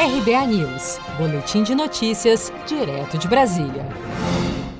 RBA 0.00 0.46
News, 0.46 0.98
Boletim 1.18 1.62
de 1.62 1.74
Notícias, 1.74 2.50
direto 2.66 3.18
de 3.18 3.28
Brasília. 3.28 3.86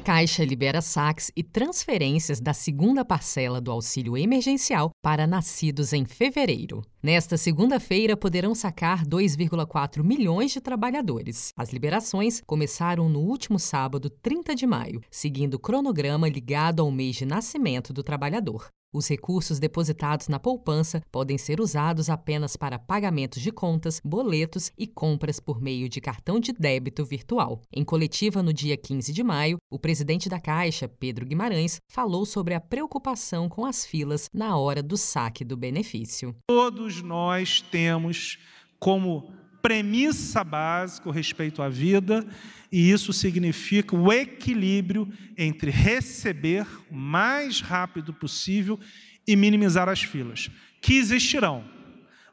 Caixa 0.03 0.43
libera 0.43 0.81
saques 0.81 1.31
e 1.37 1.43
transferências 1.43 2.41
da 2.41 2.55
segunda 2.55 3.05
parcela 3.05 3.61
do 3.61 3.71
auxílio 3.71 4.17
emergencial 4.17 4.93
para 5.03 5.27
nascidos 5.27 5.93
em 5.93 6.07
fevereiro. 6.07 6.81
Nesta 7.03 7.37
segunda-feira, 7.37 8.17
poderão 8.17 8.55
sacar 8.55 9.05
2,4 9.05 10.03
milhões 10.03 10.53
de 10.53 10.61
trabalhadores. 10.63 11.53
As 11.55 11.71
liberações 11.71 12.41
começaram 12.47 13.07
no 13.07 13.21
último 13.21 13.59
sábado, 13.59 14.09
30 14.09 14.55
de 14.55 14.67
maio, 14.67 15.03
seguindo 15.11 15.53
o 15.53 15.59
cronograma 15.59 16.31
ligado 16.31 16.81
ao 16.81 16.91
mês 16.91 17.17
de 17.17 17.27
nascimento 17.27 17.93
do 17.93 18.03
trabalhador. 18.03 18.71
Os 18.93 19.09
recursos 19.09 19.61
depositados 19.61 20.27
na 20.27 20.41
poupança 20.41 21.01
podem 21.13 21.39
ser 21.39 21.61
usados 21.61 22.11
apenas 22.11 22.57
para 22.57 22.77
pagamentos 22.77 23.41
de 23.41 23.53
contas, 23.53 24.01
boletos 24.05 24.73
e 24.77 24.85
compras 24.85 25.39
por 25.39 25.61
meio 25.61 25.89
de 25.89 26.01
cartão 26.01 26.41
de 26.41 26.53
débito 26.53 27.05
virtual. 27.05 27.63
Em 27.73 27.85
coletiva 27.85 28.43
no 28.43 28.53
dia 28.53 28.77
15 28.77 29.13
de 29.13 29.23
maio, 29.23 29.59
o 29.71 29.79
presidente 29.79 30.29
da 30.29 30.41
Caixa, 30.41 30.89
Pedro 30.89 31.25
Guimarães, 31.25 31.81
falou 31.89 32.27
sobre 32.27 32.53
a 32.53 32.61
preocupação 32.61 33.49
com 33.49 33.65
as 33.65 33.87
filas 33.87 34.29
na 34.35 34.57
hora 34.57 34.83
do 34.83 34.97
saque 34.97 35.45
do 35.45 35.57
benefício. 35.57 36.35
Todos 36.49 37.01
nós 37.01 37.61
temos 37.61 38.39
como 38.81 39.33
premissa 39.63 40.43
básica 40.45 41.11
respeito 41.13 41.63
à 41.63 41.69
vida, 41.69 42.27
e 42.71 42.91
isso 42.91 43.13
significa 43.13 43.97
o 43.97 44.13
equilíbrio 44.13 45.09
entre 45.37 45.71
receber 45.71 46.67
o 46.91 46.95
mais 46.95 47.61
rápido 47.61 48.13
possível 48.13 48.79
e 49.27 49.37
minimizar 49.37 49.89
as 49.89 50.03
filas, 50.03 50.51
que 50.81 50.95
existirão. 50.95 51.65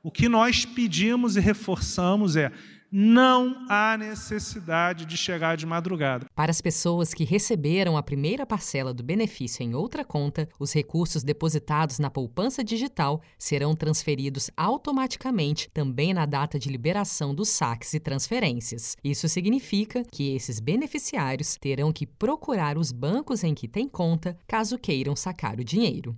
O 0.03 0.11
que 0.11 0.29
nós 0.29 0.65
pedimos 0.65 1.35
e 1.35 1.39
reforçamos 1.39 2.35
é 2.35 2.51
não 2.91 3.65
há 3.69 3.97
necessidade 3.97 5.05
de 5.05 5.17
chegar 5.17 5.57
de 5.57 5.65
madrugada. 5.65 6.25
Para 6.33 6.51
as 6.51 6.61
pessoas 6.61 7.13
que 7.13 7.23
receberam 7.23 7.97
a 7.97 8.03
primeira 8.03 8.45
parcela 8.45 8.93
do 8.93 9.03
benefício 9.03 9.63
em 9.63 9.75
outra 9.75 10.05
conta, 10.05 10.47
os 10.59 10.73
recursos 10.73 11.23
depositados 11.23 11.99
na 11.99 12.09
poupança 12.09 12.63
digital 12.63 13.21
serão 13.37 13.75
transferidos 13.75 14.49
automaticamente 14.55 15.69
também 15.73 16.13
na 16.13 16.25
data 16.25 16.57
de 16.57 16.69
liberação 16.69 17.33
dos 17.33 17.49
saques 17.49 17.93
e 17.93 17.99
transferências. 17.99 18.95
Isso 19.03 19.27
significa 19.27 20.03
que 20.09 20.35
esses 20.35 20.59
beneficiários 20.59 21.57
terão 21.57 21.91
que 21.91 22.05
procurar 22.05 22.77
os 22.77 22.91
bancos 22.91 23.43
em 23.43 23.53
que 23.53 23.67
têm 23.67 23.87
conta 23.87 24.37
caso 24.47 24.77
queiram 24.77 25.15
sacar 25.15 25.59
o 25.59 25.63
dinheiro. 25.63 26.15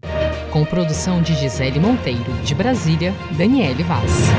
Com 0.52 0.66
produção 0.66 1.22
de 1.22 1.36
Gisele 1.36 1.80
Monteiro, 1.80 2.34
de 2.44 2.56
Brasília, 2.56 3.14
Daniele 3.38 3.84
Vaz. 3.84 4.30